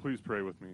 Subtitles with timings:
[0.00, 0.70] Please pray with me.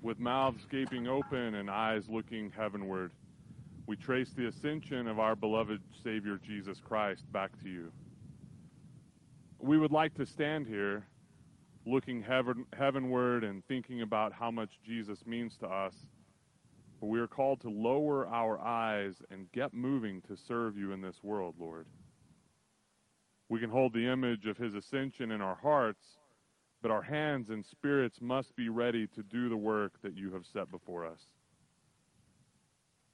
[0.00, 3.10] With mouths gaping open and eyes looking heavenward,
[3.86, 7.90] we trace the ascension of our beloved Savior Jesus Christ back to you.
[9.58, 11.08] We would like to stand here
[11.84, 15.94] looking heaven, heavenward and thinking about how much Jesus means to us.
[17.00, 21.00] But we are called to lower our eyes and get moving to serve you in
[21.00, 21.86] this world, Lord.
[23.48, 26.17] We can hold the image of his ascension in our hearts
[26.82, 30.46] but our hands and spirits must be ready to do the work that you have
[30.46, 31.20] set before us.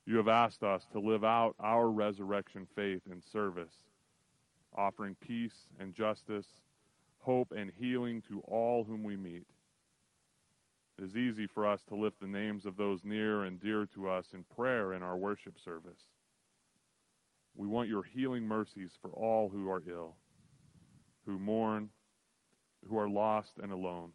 [0.07, 3.73] You have asked us to live out our resurrection faith in service,
[4.77, 6.47] offering peace and justice,
[7.21, 9.47] hope and healing to all whom we meet.
[10.99, 14.09] It is easy for us to lift the names of those near and dear to
[14.09, 16.03] us in prayer in our worship service.
[17.57, 20.17] We want your healing mercies for all who are ill,
[21.25, 21.89] who mourn,
[22.89, 24.13] who are lost and alone.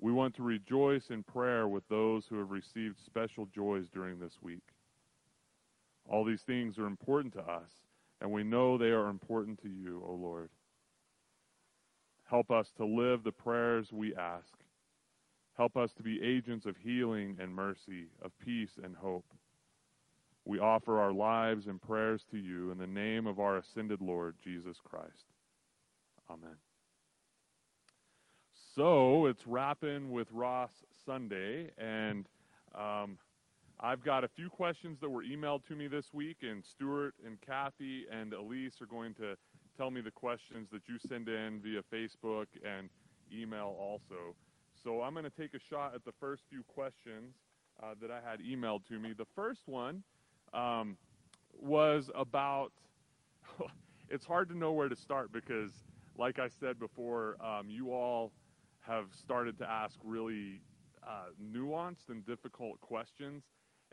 [0.00, 4.38] We want to rejoice in prayer with those who have received special joys during this
[4.40, 4.62] week.
[6.08, 7.70] All these things are important to us,
[8.20, 10.48] and we know they are important to you, O Lord.
[12.24, 14.54] Help us to live the prayers we ask.
[15.56, 19.26] Help us to be agents of healing and mercy, of peace and hope.
[20.46, 24.36] We offer our lives and prayers to you in the name of our ascended Lord,
[24.42, 25.26] Jesus Christ.
[26.30, 26.56] Amen.
[28.80, 30.70] So it's rapping with Ross
[31.04, 32.24] Sunday, and
[32.74, 33.18] um,
[33.78, 37.38] I've got a few questions that were emailed to me this week, and Stuart and
[37.42, 39.36] Kathy and Elise are going to
[39.76, 42.88] tell me the questions that you send in via Facebook and
[43.30, 44.34] email also.
[44.82, 47.34] So I'm going to take a shot at the first few questions
[47.82, 49.12] uh, that I had emailed to me.
[49.12, 50.02] The first one
[50.54, 50.96] um,
[51.60, 52.72] was about.
[54.08, 55.70] it's hard to know where to start because,
[56.16, 58.32] like I said before, um, you all
[58.80, 60.60] have started to ask really
[61.06, 63.44] uh, nuanced and difficult questions.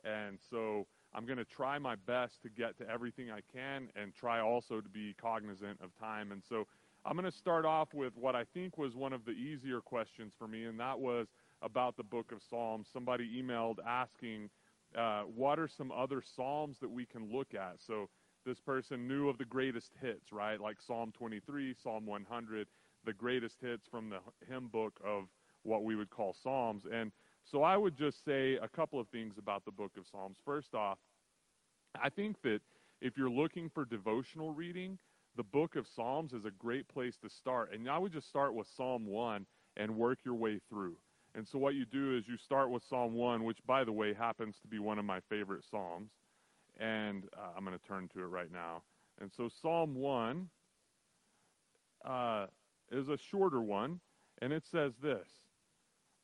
[0.04, 4.14] And so I'm going to try my best to get to everything I can and
[4.14, 6.32] try also to be cognizant of time.
[6.32, 6.68] And so
[7.06, 10.34] I'm going to start off with what I think was one of the easier questions
[10.38, 11.28] for me, and that was
[11.62, 12.88] about the book of Psalms.
[12.92, 14.50] Somebody emailed asking,
[14.98, 17.76] uh, what are some other Psalms that we can look at?
[17.80, 18.10] So
[18.46, 20.60] this person knew of the greatest hits, right?
[20.60, 22.68] Like Psalm 23, Psalm 100
[23.08, 25.24] the greatest hits from the hymn book of
[25.64, 26.84] what we would call Psalms.
[26.92, 27.12] And
[27.44, 30.38] so I would just say a couple of things about the book of Psalms.
[30.46, 31.00] First off,
[32.00, 32.60] I think that
[33.02, 35.00] if you're looking for devotional reading,
[35.38, 37.74] the book of Psalms is a great place to start.
[37.74, 39.46] And I would just start with Psalm 1
[39.78, 40.98] and work your way through.
[41.34, 44.14] And so what you do is you start with Psalm 1, which, by the way,
[44.14, 46.10] happens to be one of my favorite Psalms.
[46.80, 48.82] And uh, I'm going to turn to it right now.
[49.22, 50.50] And so Psalm 1,
[52.06, 52.48] uh,
[52.92, 54.00] is a shorter one,
[54.42, 55.28] and it says this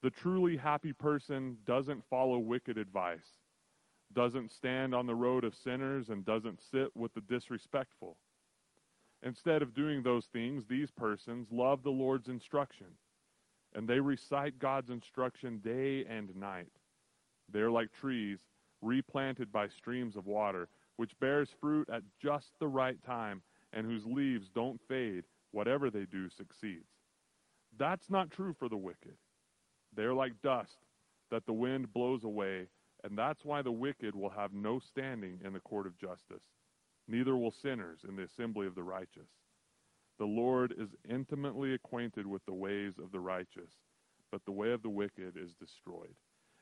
[0.01, 3.40] The truly happy person doesn't follow wicked advice,
[4.13, 8.18] doesn't stand on the road of sinners, and doesn't sit with the disrespectful.
[9.23, 12.88] Instead of doing those things, these persons love the Lord's instruction,
[13.73, 16.72] and they recite God's instruction day and night.
[17.52, 18.40] They are like trees
[18.81, 23.41] replanted by streams of water, which bears fruit at just the right time,
[23.72, 25.23] and whose leaves don't fade
[25.53, 26.90] whatever they do succeeds.
[27.78, 29.16] That's not true for the wicked.
[29.96, 30.78] They're like dust
[31.31, 32.68] that the wind blows away,
[33.03, 36.44] and that's why the wicked will have no standing in the court of justice.
[37.08, 39.30] Neither will sinners in the assembly of the righteous.
[40.19, 43.72] The Lord is intimately acquainted with the ways of the righteous,
[44.31, 46.16] but the way of the wicked is destroyed.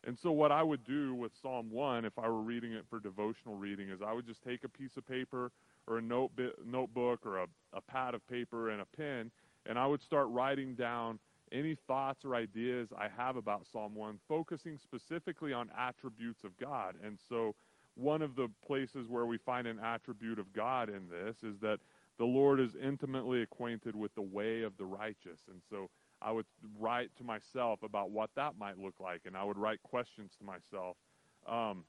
[0.05, 2.99] And so, what I would do with Psalm 1, if I were reading it for
[2.99, 5.51] devotional reading, is I would just take a piece of paper
[5.87, 6.31] or a note
[6.65, 9.31] notebook or a, a pad of paper and a pen,
[9.65, 11.19] and I would start writing down
[11.51, 16.95] any thoughts or ideas I have about Psalm 1, focusing specifically on attributes of God.
[17.03, 17.55] And so,
[17.95, 21.79] one of the places where we find an attribute of God in this is that
[22.17, 25.41] the Lord is intimately acquainted with the way of the righteous.
[25.49, 25.89] And so,
[26.21, 26.45] I would
[26.79, 30.45] write to myself about what that might look like, and I would write questions to
[30.45, 30.95] myself.
[31.47, 31.83] Um,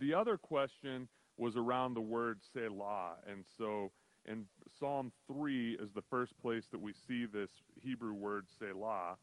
[0.00, 3.14] the other question was around the word Selah.
[3.30, 3.90] And so
[4.26, 4.44] in
[4.78, 7.50] Psalm 3 is the first place that we see this
[7.80, 9.16] Hebrew word Selah.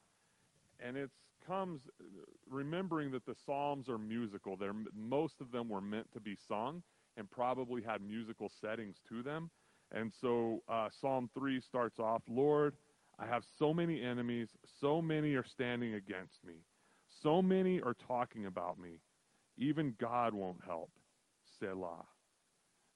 [0.79, 1.11] And it
[1.45, 1.81] comes
[2.49, 4.57] remembering that the Psalms are musical.
[4.57, 6.81] They're, most of them were meant to be sung
[7.17, 9.49] and probably had musical settings to them.
[9.91, 12.75] And so uh, Psalm 3 starts off Lord,
[13.19, 14.49] I have so many enemies,
[14.81, 16.55] so many are standing against me,
[17.21, 18.99] so many are talking about me.
[19.57, 20.89] Even God won't help.
[21.65, 22.05] Selah.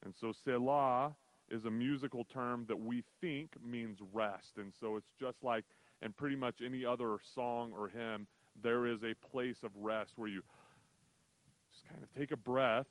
[0.04, 1.14] And so Selah
[1.50, 4.52] is a musical term that we think means rest.
[4.56, 5.64] And so it's just like
[6.02, 8.26] in pretty much any other song or hymn,
[8.62, 10.42] there is a place of rest where you
[11.72, 12.86] just kind of take a breath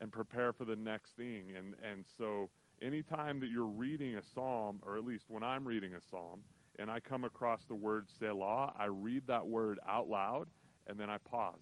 [0.00, 1.52] and prepare for the next thing.
[1.56, 2.48] And, and so
[2.80, 6.40] anytime that you're reading a psalm, or at least when I'm reading a psalm,
[6.78, 10.46] and I come across the word Selah, I read that word out loud
[10.86, 11.60] and then I pause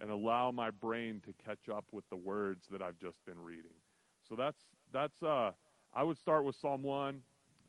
[0.00, 3.74] and allow my brain to catch up with the words that I've just been reading.
[4.28, 4.62] So that's
[4.92, 5.52] that's uh
[5.94, 7.20] I would start with Psalm 1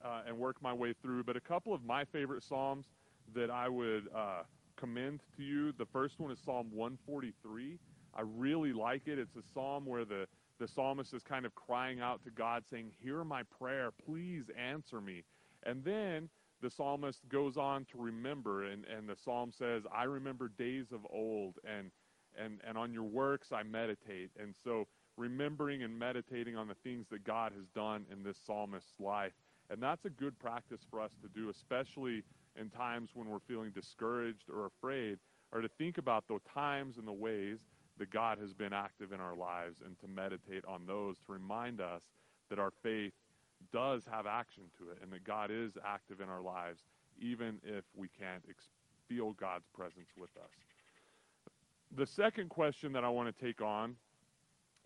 [0.04, 2.86] uh, and work my way through, but a couple of my favorite psalms
[3.34, 4.44] that I would uh,
[4.78, 5.72] commend to you.
[5.72, 7.80] The first one is Psalm 143.
[8.14, 9.18] I really like it.
[9.18, 10.28] It's a psalm where the
[10.60, 15.02] the psalmist is kind of crying out to God saying, "Hear my prayer, please answer
[15.02, 15.24] me."
[15.64, 16.30] And then
[16.62, 21.00] the psalmist goes on to remember, and, and the psalm says, I remember days of
[21.10, 21.92] old, and,
[22.38, 24.32] and, and on your works I meditate.
[24.40, 24.88] And so,
[25.18, 29.34] remembering and meditating on the things that God has done in this psalmist's life.
[29.70, 32.24] And that's a good practice for us to do, especially
[32.60, 35.20] in times when we're feeling discouraged or afraid,
[35.52, 37.60] or to think about the times and the ways
[37.98, 41.82] that God has been active in our lives and to meditate on those to remind
[41.82, 42.02] us
[42.50, 43.14] that our faith
[43.72, 46.82] does have action to it and that God is active in our lives,
[47.20, 48.44] even if we can't
[49.08, 50.71] feel God's presence with us.
[51.98, 53.96] The second question that I want to take on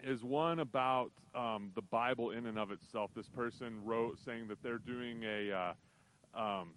[0.04, 3.12] is one about um, the Bible in and of itself.
[3.16, 5.52] This person wrote saying that they're doing a.
[5.52, 6.70] Uh, um,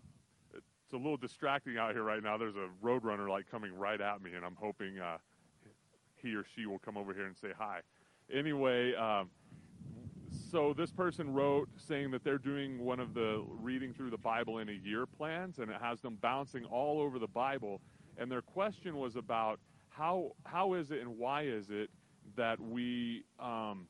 [0.54, 2.36] it's a little distracting out here right now.
[2.36, 5.16] There's a roadrunner like coming right at me, and I'm hoping uh,
[6.16, 7.80] he or she will come over here and say hi.
[8.32, 9.30] Anyway, um,
[10.50, 14.58] so this person wrote saying that they're doing one of the reading through the Bible
[14.58, 17.80] in a year plans, and it has them bouncing all over the Bible.
[18.18, 19.58] And their question was about
[19.98, 21.90] how how is it and why is it
[22.36, 23.86] that we um,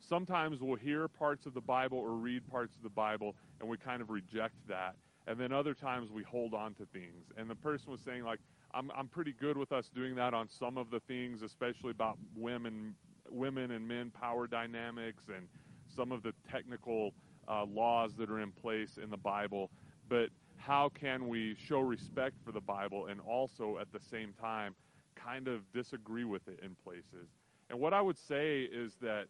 [0.00, 3.76] sometimes will hear parts of the Bible or read parts of the Bible and we
[3.76, 4.96] kind of reject that,
[5.26, 7.24] and then other times we hold on to things.
[7.36, 8.40] And the person was saying like.
[8.76, 12.18] I'm, I'm pretty good with us doing that on some of the things, especially about
[12.36, 12.96] women,
[13.30, 15.46] women and men power dynamics and
[15.94, 17.14] some of the technical
[17.48, 19.70] uh, laws that are in place in the Bible,
[20.08, 24.74] but how can we show respect for the Bible and also at the same time
[25.16, 27.28] kind of disagree with it in places?
[27.70, 29.26] And what I would say is that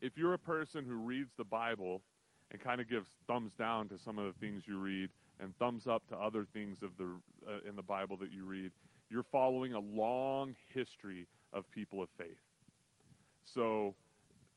[0.00, 2.02] if you're a person who reads the Bible
[2.50, 5.86] and kind of gives thumbs down to some of the things you read and thumbs
[5.86, 7.08] up to other things of the
[7.46, 8.72] uh, in the Bible that you read,
[9.10, 12.40] you're following a long history of people of faith.
[13.44, 13.94] So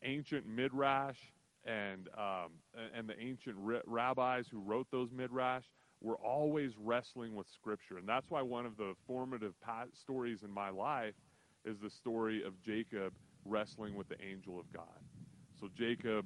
[0.04, 1.18] ancient midrash
[1.66, 2.52] and um,
[2.96, 3.56] and the ancient
[3.86, 5.64] rabbis who wrote those midrash
[6.02, 9.54] were always wrestling with scripture, and that's why one of the formative
[9.94, 11.14] stories in my life
[11.64, 13.14] is the story of Jacob
[13.46, 15.00] wrestling with the angel of God.
[15.60, 16.26] So Jacob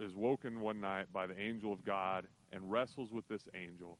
[0.00, 3.98] is woken one night by the angel of God and wrestles with this angel,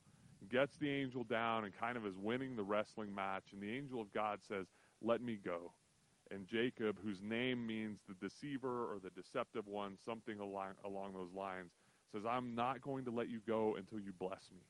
[0.49, 3.45] gets the angel down, and kind of is winning the wrestling match.
[3.53, 4.67] And the angel of God says,
[5.03, 5.73] "Let me go."
[6.31, 11.33] and Jacob, whose name means the deceiver or the deceptive one, something along, along those
[11.33, 11.71] lines,
[12.13, 14.63] says, I'm not going to let you go until you bless me.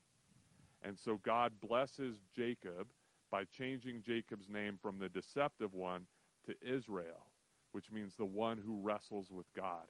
[0.86, 2.86] And so God blesses Jacob
[3.30, 6.02] by changing Jacob's name from the deceptive one
[6.46, 7.26] to Israel,
[7.72, 9.86] which means the one who wrestles with God.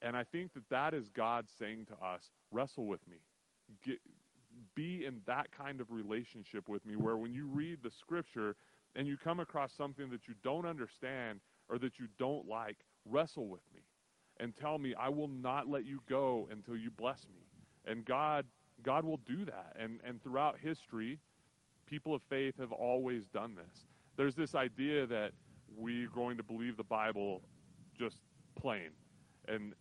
[0.00, 3.16] And I think that that is God saying to us, wrestle with me.
[3.84, 3.98] Get,
[4.76, 8.54] be in that kind of relationship with me where when you read the scripture,
[8.94, 13.46] and you come across something that you don't understand or that you don't like, wrestle
[13.46, 13.82] with me
[14.40, 17.42] and tell me, I will not let you go until you bless me.
[17.86, 18.44] And God,
[18.82, 19.76] God will do that.
[19.78, 21.18] And, and throughout history,
[21.86, 23.86] people of faith have always done this.
[24.16, 25.32] There's this idea that
[25.76, 27.42] we're going to believe the Bible
[27.98, 28.20] just
[28.58, 28.90] plain.
[29.46, 29.74] And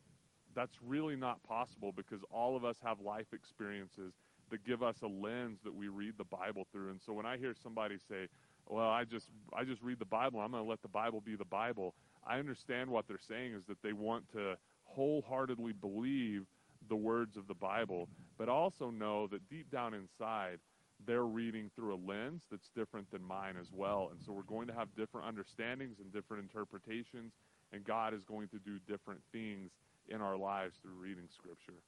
[0.56, 4.14] that's really not possible because all of us have life experiences
[4.50, 6.90] that give us a lens that we read the Bible through.
[6.90, 8.28] And so when I hear somebody say,
[8.70, 9.28] well, I just
[9.58, 10.40] I just read the Bible.
[10.40, 11.94] I'm going to let the Bible be the Bible.
[12.26, 16.46] I understand what they're saying is that they want to wholeheartedly believe
[16.90, 20.60] the words of the Bible, but also know that deep down inside
[21.06, 24.10] they're reading through a lens that's different than mine as well.
[24.12, 27.34] And so we're going to have different understandings and different interpretations,
[27.72, 29.72] and God is going to do different things
[30.10, 31.80] in our lives through reading Scripture.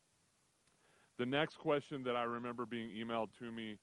[1.17, 3.77] The next question that I remember being emailed to me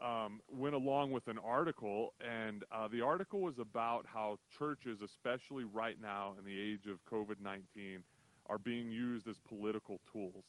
[0.00, 5.64] um, went along with an article, and uh, the article was about how churches, especially
[5.64, 8.02] right now in the age of COVID 19,
[8.46, 10.44] are being used as political tools.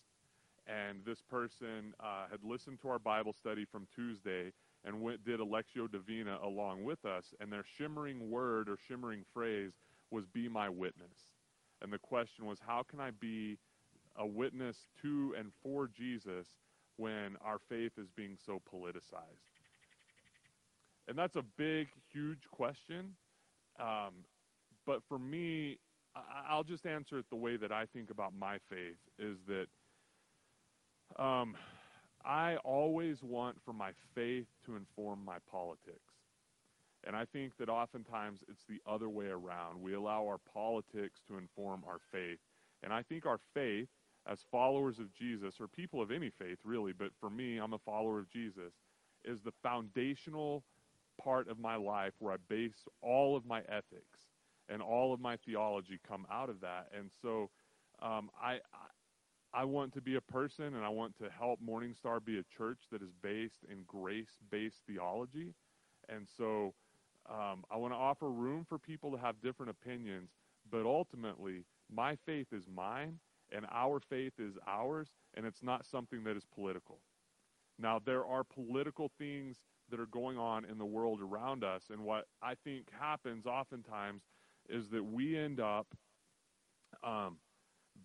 [0.67, 4.53] And this person uh, had listened to our Bible study from Tuesday
[4.85, 9.23] and went, did a Lectio Divina along with us, and their shimmering word or shimmering
[9.33, 9.73] phrase
[10.11, 11.29] was, Be my witness.
[11.81, 13.57] and the question was, how can I be
[14.17, 16.47] a witness to and for Jesus
[16.97, 19.49] when our faith is being so politicized?
[21.07, 23.15] And that's a big, huge question.
[23.79, 24.25] Um,
[24.85, 25.79] but for me,
[26.15, 29.67] I- will just answer it the way that I think about my faith is that
[31.17, 31.55] um,
[32.25, 36.13] I always want for my faith to inform my politics.
[37.03, 39.81] And I think that oftentimes it's the other way around.
[39.81, 42.37] We allow our politics to inform our faith.
[42.83, 43.87] And I think our faith,
[44.27, 47.79] as followers of Jesus, or people of any faith really, but for me, I'm a
[47.79, 48.73] follower of Jesus,
[49.25, 50.63] is the foundational
[51.21, 54.19] part of my life where I base all of my ethics
[54.69, 56.87] and all of my theology come out of that.
[56.97, 57.49] And so
[58.01, 58.59] um, I,
[59.53, 62.43] I want to be a person and I want to help Morning Star be a
[62.43, 65.53] church that is based in grace based theology.
[66.09, 66.73] And so
[67.29, 70.31] um, I want to offer room for people to have different opinions,
[70.69, 73.19] but ultimately, my faith is mine
[73.51, 76.99] and our faith is ours, and it's not something that is political.
[77.77, 79.57] Now, there are political things
[79.89, 84.23] that are going on in the world around us, and what I think happens oftentimes
[84.69, 85.87] is that we end up
[87.03, 87.37] um,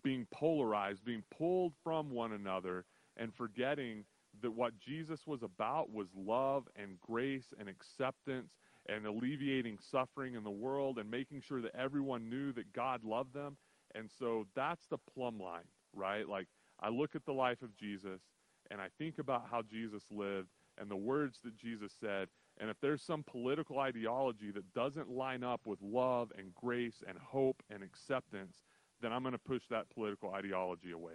[0.03, 2.85] being polarized, being pulled from one another,
[3.17, 4.05] and forgetting
[4.41, 8.51] that what Jesus was about was love and grace and acceptance
[8.87, 13.33] and alleviating suffering in the world and making sure that everyone knew that God loved
[13.33, 13.57] them.
[13.95, 16.27] And so that's the plumb line, right?
[16.27, 16.47] Like
[16.79, 18.21] I look at the life of Jesus
[18.69, 20.49] and I think about how Jesus lived
[20.79, 22.27] and the words that Jesus said.
[22.59, 27.17] And if there's some political ideology that doesn't line up with love and grace and
[27.17, 28.57] hope and acceptance,
[29.01, 31.13] then I'm going to push that political ideology away.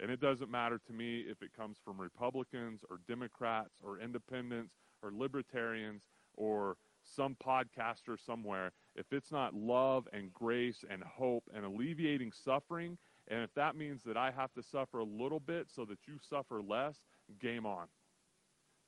[0.00, 4.74] And it doesn't matter to me if it comes from Republicans or Democrats or independents
[5.02, 6.02] or libertarians
[6.34, 12.98] or some podcaster somewhere, if it's not love and grace and hope and alleviating suffering,
[13.28, 16.18] and if that means that I have to suffer a little bit so that you
[16.18, 16.96] suffer less,
[17.40, 17.86] game on.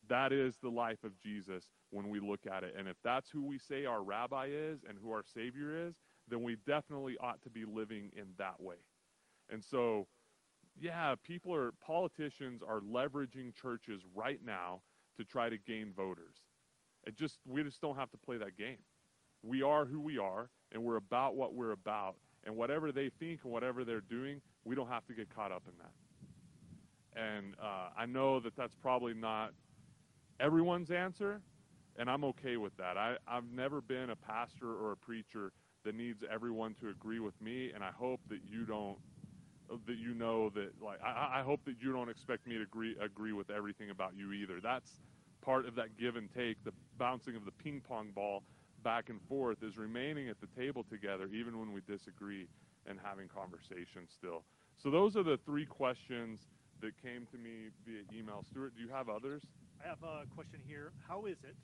[0.09, 2.75] That is the life of Jesus when we look at it.
[2.79, 5.95] And if that's who we say our rabbi is and who our Savior is,
[6.31, 8.77] then we definitely ought to be living in that way.
[9.51, 10.07] And so,
[10.81, 14.83] yeah, people are, politicians are leveraging churches right now
[15.17, 16.37] to try to gain voters.
[17.07, 18.79] It just we just don't have to play that game.
[19.43, 22.17] We are who we are, and we're about what we're about.
[22.45, 25.63] And whatever they think and whatever they're doing, we don't have to get caught up
[25.67, 25.93] in that.
[27.37, 29.53] And uh, I know that that's probably not
[30.39, 31.41] everyone's answer,
[31.99, 32.97] and I'm okay with that.
[32.97, 35.53] I, I've never been a pastor or a preacher
[35.89, 38.99] that needs everyone to agree with me, and I hope that you don't
[39.87, 42.95] that you know that like I, I hope that you don't expect me to agree
[43.01, 44.61] agree with everything about you either.
[44.61, 45.01] That's
[45.43, 48.43] part of that give and take, the bouncing of the ping pong ball
[48.85, 52.47] back and forth, is remaining at the table together, even when we disagree,
[52.87, 54.45] and having conversations still.
[54.77, 56.41] So those are the three questions
[56.83, 58.45] that came to me via email.
[58.51, 59.43] Stuart, do you have others?
[59.83, 60.93] I have a question here.
[61.09, 61.57] How is it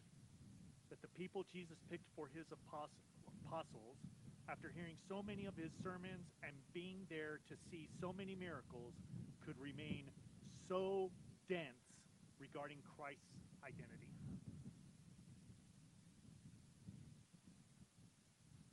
[0.89, 3.14] that the people Jesus picked for his apostles,
[4.49, 8.95] after hearing so many of his sermons and being there to see so many miracles,
[9.45, 10.05] could remain
[10.69, 11.11] so
[11.49, 11.85] dense
[12.39, 13.21] regarding Christ's
[13.63, 14.09] identity?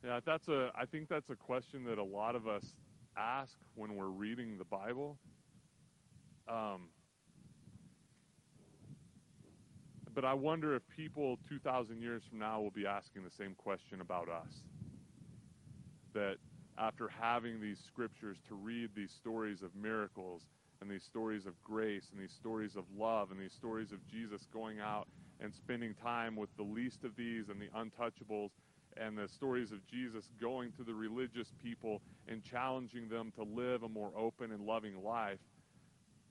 [0.04, 0.70] Yeah, that's a.
[0.74, 2.64] I think that's a question that a lot of us
[3.16, 5.16] ask when we're reading the Bible.
[6.48, 6.88] Um,
[10.14, 14.00] but I wonder if people 2,000 years from now will be asking the same question
[14.00, 14.62] about us.
[16.14, 16.36] That
[16.78, 20.42] after having these scriptures to read these stories of miracles
[20.80, 24.46] and these stories of grace and these stories of love and these stories of Jesus
[24.52, 25.06] going out
[25.40, 28.50] and spending time with the least of these and the untouchables
[28.96, 33.82] and the stories of Jesus going to the religious people and challenging them to live
[33.82, 35.38] a more open and loving life.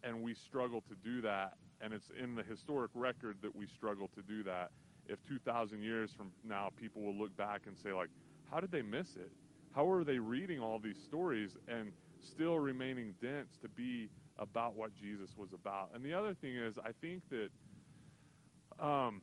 [0.04, 1.54] And we struggle to do that.
[1.84, 4.72] And it's in the historic record that we struggle to do that.
[5.08, 8.10] If 2,000 years from now, people will look back and say, like,
[8.52, 9.32] how did they miss it?
[9.74, 11.92] How are they reading all these stories and
[12.24, 15.90] still remaining dense to be about what Jesus was about.
[15.94, 17.50] And the other thing is, I think that,
[18.84, 19.22] um,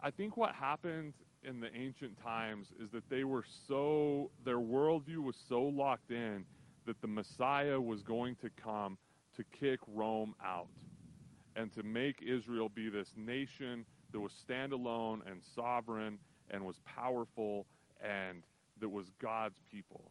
[0.00, 5.18] I think what happened in the ancient times is that they were so, their worldview
[5.18, 6.44] was so locked in
[6.86, 8.98] that the Messiah was going to come
[9.40, 10.68] to kick Rome out
[11.56, 16.18] and to make Israel be this nation that was standalone and sovereign
[16.50, 17.66] and was powerful
[18.02, 18.42] and
[18.80, 20.10] that was God's people.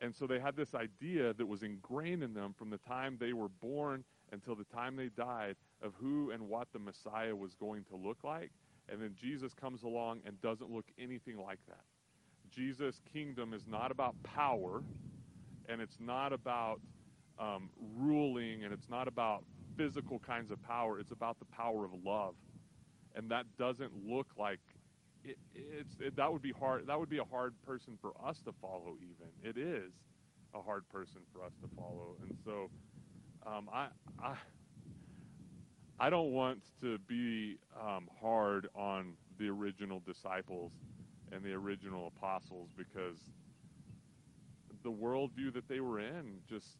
[0.00, 3.32] And so they had this idea that was ingrained in them from the time they
[3.32, 7.84] were born until the time they died of who and what the Messiah was going
[7.84, 8.50] to look like.
[8.88, 11.84] And then Jesus comes along and doesn't look anything like that.
[12.50, 14.82] Jesus' kingdom is not about power,
[15.68, 16.80] and it's not about
[17.38, 19.44] um, ruling, and it's not about
[19.76, 20.98] physical kinds of power.
[20.98, 22.34] It's about the power of love,
[23.14, 24.60] and that doesn't look like
[25.24, 26.86] it, it's it, that would be hard.
[26.86, 28.96] That would be a hard person for us to follow.
[29.00, 29.92] Even it is
[30.54, 32.70] a hard person for us to follow, and so
[33.46, 33.88] um, I
[34.22, 34.34] I
[35.98, 40.72] I don't want to be um, hard on the original disciples
[41.32, 43.18] and the original apostles because
[44.82, 46.78] the worldview that they were in just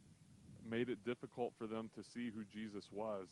[0.69, 3.28] made it difficult for them to see who Jesus was,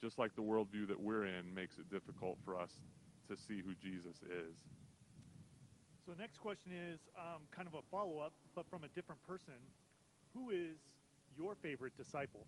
[0.00, 2.72] just like the worldview that we're in makes it difficult for us
[3.28, 4.54] to see who Jesus is.
[6.04, 9.54] So next question is um, kind of a follow up, but from a different person.
[10.34, 10.76] Who is
[11.36, 12.46] your favorite disciple?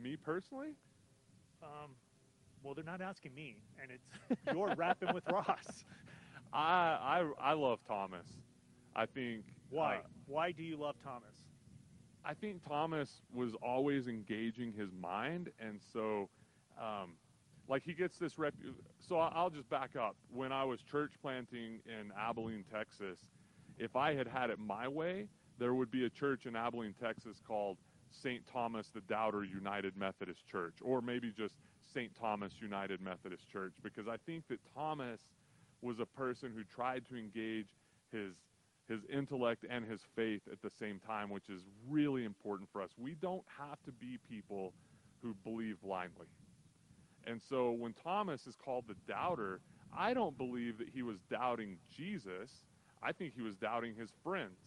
[0.00, 0.74] Me personally?
[1.62, 1.90] Um,
[2.62, 5.84] well, they're not asking me, and it's you're rapping with Ross.
[6.52, 8.26] I, I I love Thomas.
[8.94, 9.96] I think Why?
[9.96, 11.41] uh, Why do you love Thomas?
[12.24, 16.28] I think Thomas was always engaging his mind, and so,
[16.80, 17.14] um,
[17.68, 18.54] like he gets this rep.
[19.00, 20.16] So I'll just back up.
[20.32, 23.18] When I was church planting in Abilene, Texas,
[23.78, 25.26] if I had had it my way,
[25.58, 27.76] there would be a church in Abilene, Texas called
[28.10, 28.46] St.
[28.46, 31.54] Thomas the Doubter United Methodist Church, or maybe just
[31.92, 32.14] St.
[32.14, 35.20] Thomas United Methodist Church, because I think that Thomas
[35.80, 37.68] was a person who tried to engage
[38.12, 38.34] his
[38.92, 42.90] his intellect and his faith at the same time, which is really important for us.
[42.98, 44.72] We don't have to be people
[45.22, 46.26] who believe blindly.
[47.26, 49.60] And so when Thomas is called the doubter,
[49.96, 52.50] I don't believe that he was doubting Jesus.
[53.02, 54.58] I think he was doubting his friends.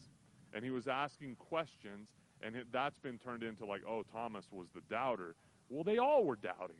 [0.53, 2.07] And he was asking questions,
[2.41, 5.35] and that's been turned into like, oh, Thomas was the doubter.
[5.69, 6.77] Well, they all were doubting.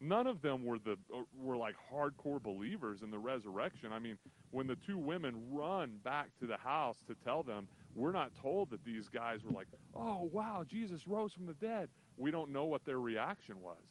[0.00, 3.92] None of them were the uh, were like hardcore believers in the resurrection.
[3.92, 4.16] I mean,
[4.52, 8.70] when the two women run back to the house to tell them, we're not told
[8.70, 12.64] that these guys were like, "Oh, wow, Jesus rose from the dead." We don't know
[12.64, 13.82] what their reaction was.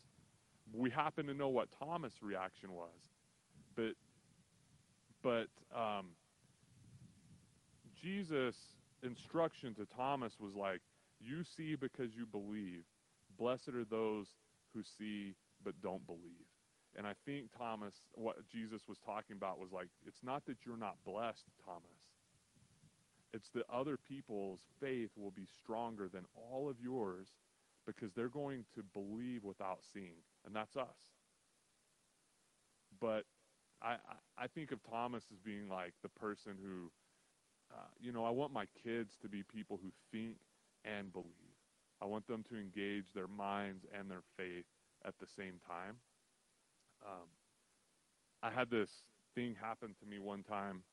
[0.74, 3.11] We happen to know what Thomas' reaction was,
[3.75, 3.93] but
[5.22, 6.05] but um,
[8.01, 8.55] Jesus'
[9.03, 10.79] instruction to Thomas was like,
[11.20, 12.83] "You see because you believe.
[13.37, 14.27] Blessed are those
[14.74, 15.35] who see
[15.68, 16.48] but don't believe."
[16.96, 20.77] And I think Thomas, what Jesus was talking about was like, it's not that you're
[20.77, 21.84] not blessed, Thomas.
[23.34, 27.27] It's that other people's faith will be stronger than all of yours
[27.86, 31.14] because they're going to believe without seeing, and that's us.
[33.00, 33.25] But
[33.82, 33.98] I,
[34.38, 36.92] I, think of Thomas as being like the person who,
[37.72, 40.38] uh, you know, I want my kids to be people who think
[40.84, 41.27] and believe.
[42.01, 44.66] I want them to engage their minds and their faith
[45.05, 45.98] at the same time.
[47.05, 47.27] Um,
[48.44, 48.90] I had this
[49.36, 50.83] thing happen to me one time.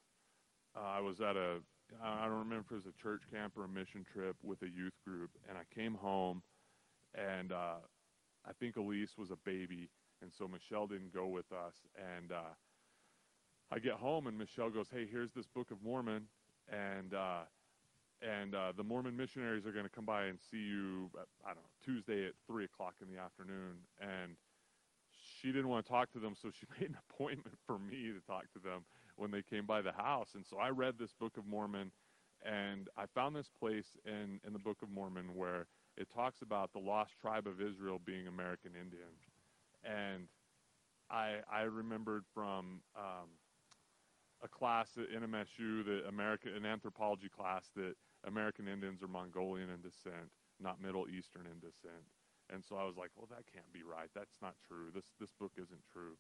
[0.77, 1.59] Uh, I was at a,
[2.03, 4.69] I don't remember if it was a church camp or a mission trip with a
[4.69, 6.43] youth group, and I came home,
[7.15, 7.77] and uh,
[8.47, 9.91] I think Elise was a baby,
[10.23, 11.75] and so Michelle didn't go with us.
[11.97, 12.55] And uh,
[13.71, 16.25] I get home, and Michelle goes, "Hey, here's this Book of Mormon,
[16.69, 17.43] and uh,
[18.25, 21.11] and uh, the Mormon missionaries are going to come by and see you.
[21.21, 24.37] At, I don't know Tuesday at three o'clock in the afternoon." And
[25.41, 28.21] she didn't want to talk to them, so she made an appointment for me to
[28.27, 28.85] talk to them
[29.17, 30.31] when they came by the house.
[30.35, 31.91] And so I read this Book of Mormon,
[32.45, 36.73] and I found this place in, in the Book of Mormon where it talks about
[36.73, 39.21] the lost tribe of Israel being American Indians.
[39.85, 40.29] And
[41.11, 43.29] I, I remembered from um,
[44.43, 47.95] a class at NMSU, the American, an anthropology class, that
[48.27, 52.05] American Indians are Mongolian in descent, not Middle Eastern in descent.
[52.53, 54.09] And so I was like, well, that can't be right.
[54.15, 54.91] That's not true.
[54.95, 56.17] This, this book isn't true.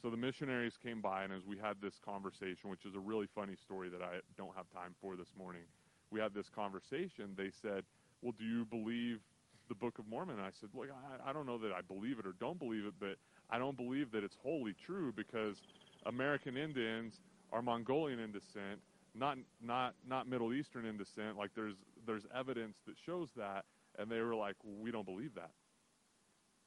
[0.00, 3.28] So the missionaries came by, and as we had this conversation, which is a really
[3.34, 5.62] funny story that I don't have time for this morning,
[6.10, 7.32] we had this conversation.
[7.36, 7.84] They said,
[8.20, 9.20] well, do you believe
[9.68, 10.38] the Book of Mormon?
[10.38, 12.84] And I said, look, I, I don't know that I believe it or don't believe
[12.84, 13.16] it, but
[13.48, 15.62] I don't believe that it's wholly true because
[16.06, 17.20] American Indians
[17.52, 18.80] are Mongolian in descent,
[19.14, 21.36] not not not Middle Eastern in descent.
[21.36, 23.64] Like there's there's evidence that shows that,
[23.98, 25.50] and they were like, well, we don't believe that.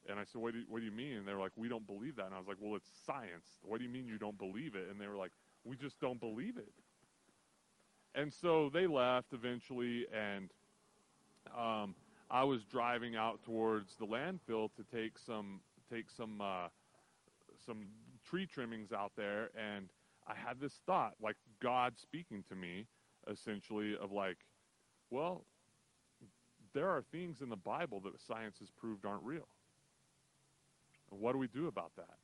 [0.08, 1.18] And I said, what do, you, what do you mean?
[1.18, 2.28] And they were like, we don't believe that.
[2.28, 3.48] And I was like, well, it's science.
[3.64, 4.88] What do you mean you don't believe it?
[4.92, 5.32] And they were like,
[5.64, 6.72] we just don't believe it.
[8.14, 10.52] And so they left eventually, and
[11.58, 11.96] um,
[12.30, 15.60] I was driving out towards the landfill to take some
[15.92, 16.68] take some uh,
[17.66, 17.88] some
[18.24, 19.90] tree trimmings out there, and
[20.28, 22.88] I had this thought, like God speaking to me,
[23.30, 24.38] essentially, of like,
[25.12, 25.46] well,
[26.74, 29.48] there are things in the Bible that science has proved aren't real.
[31.10, 32.18] What do we do about that?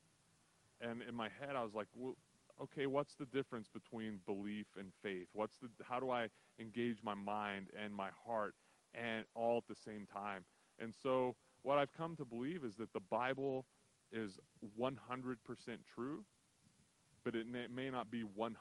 [0.81, 2.15] And in my head, I was like, well,
[2.61, 5.27] okay, what's the difference between belief and faith?
[5.33, 6.27] What's the how do I
[6.59, 8.55] engage my mind and my heart
[8.93, 10.43] and all at the same time?
[10.79, 13.65] And so what I've come to believe is that the Bible
[14.11, 14.39] is
[14.79, 14.95] 100%
[15.95, 16.23] true,
[17.23, 18.53] but it may, not be 100%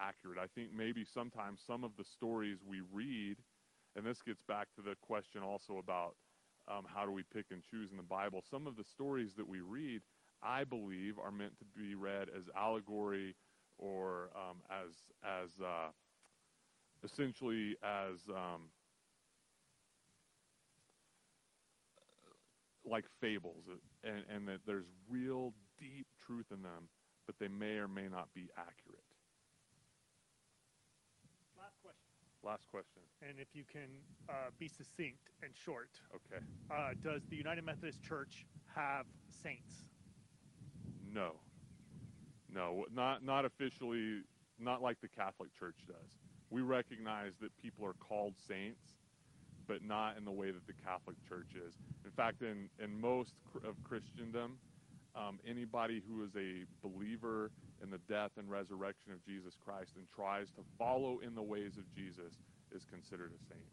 [0.00, 0.38] accurate.
[0.38, 3.36] I think maybe sometimes some of the stories we read,
[3.96, 6.14] and this gets back to the question also about
[6.68, 9.46] um, how do we pick and choose in the Bible, some of the stories that
[9.46, 10.02] we read,
[10.42, 13.34] I believe, are meant to be read as allegory
[13.78, 15.88] or um, as, as uh,
[17.02, 18.28] essentially as.
[18.28, 18.70] Um,
[22.86, 23.64] like fables,
[24.02, 26.88] and, and that there's real deep truth in them,
[27.26, 29.02] but they may or may not be accurate.
[31.58, 32.00] Last question.
[32.42, 33.02] Last question.
[33.22, 33.88] And if you can
[34.28, 36.44] uh, be succinct and short, Okay.
[36.70, 39.72] uh, does the United Methodist Church have saints?
[41.12, 41.32] No.
[42.52, 44.20] No, not not officially,
[44.60, 46.18] not like the Catholic Church does.
[46.50, 48.82] We recognize that people are called saints,
[49.66, 51.74] but not in the way that the Catholic Church is.
[52.04, 53.34] In fact, in, in most
[53.66, 54.58] of Christendom,
[55.16, 57.50] um, anybody who is a believer
[57.82, 61.76] in the death and resurrection of Jesus Christ and tries to follow in the ways
[61.76, 62.34] of Jesus
[62.74, 63.66] is considered a saint.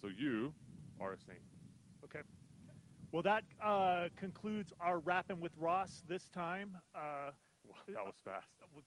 [0.00, 0.52] So you
[1.00, 1.40] are a saint.
[2.04, 2.20] Okay.
[3.12, 6.76] Well, that uh, concludes our Rapping with Ross this time.
[6.94, 7.30] Uh,
[7.88, 8.46] that was fast.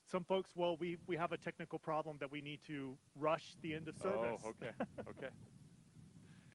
[0.09, 3.73] some folks, well, we, we have a technical problem that we need to rush the
[3.73, 4.41] end of service.
[4.45, 4.71] Oh, okay,
[5.09, 5.29] okay.